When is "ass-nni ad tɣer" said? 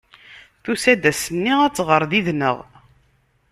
1.11-2.01